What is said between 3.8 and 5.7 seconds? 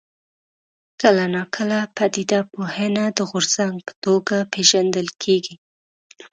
په توګه پېژندل کېږي.